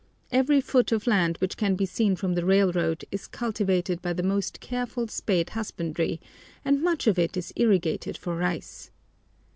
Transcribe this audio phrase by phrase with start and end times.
[0.31, 4.23] Every foot of land which can be seen from the railroad is cultivated by the
[4.23, 6.19] most careful spade husbandry,
[6.65, 8.89] and much of it is irrigated for rice.